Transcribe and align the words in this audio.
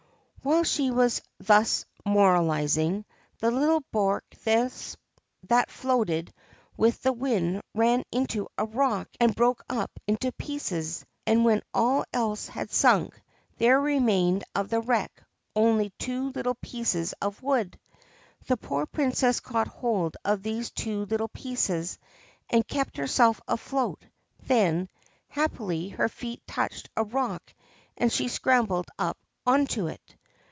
'While 0.51 0.63
she 0.63 0.89
was 0.89 1.21
thus 1.39 1.85
moralising, 2.03 3.05
the 3.37 3.51
little 3.51 3.81
barque 3.91 4.35
that 4.43 5.69
floated 5.69 6.33
with 6.75 6.99
the 7.03 7.13
wind 7.13 7.61
ran 7.75 8.03
into 8.11 8.47
a 8.57 8.65
rock 8.65 9.07
and 9.19 9.35
broke 9.35 9.63
up 9.69 9.91
into 10.07 10.31
pieces, 10.31 11.05
and, 11.27 11.45
when 11.45 11.61
all 11.75 12.05
else 12.11 12.47
had 12.47 12.71
sunk, 12.71 13.21
there 13.59 13.79
remained 13.79 14.43
of 14.55 14.69
the 14.69 14.79
wreck 14.81 15.23
only 15.55 15.91
two 15.99 16.31
little 16.31 16.55
pieces 16.55 17.13
of 17.21 17.43
wood. 17.43 17.79
The 18.47 18.57
poor 18.57 18.87
Princess 18.87 19.41
caught 19.41 19.67
hold 19.67 20.17
of 20.25 20.41
these 20.41 20.71
two 20.71 21.05
little 21.05 21.27
pieces 21.29 21.99
and 22.49 22.67
kept 22.67 22.97
herself 22.97 23.39
afloat; 23.47 24.03
then, 24.41 24.89
happily, 25.27 25.89
her 25.89 26.09
feet 26.09 26.41
touched 26.47 26.89
a 26.97 27.03
rock 27.03 27.53
and 27.95 28.11
she 28.11 28.27
scrambled 28.27 28.87
up 28.97 29.19
on 29.45 29.67
to 29.67 29.85
it. 29.85 30.15